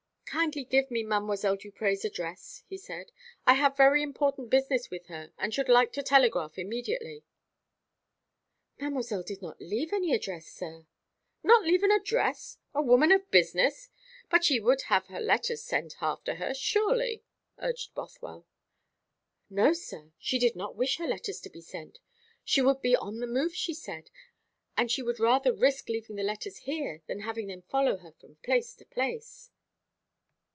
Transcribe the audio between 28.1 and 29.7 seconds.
from place to place."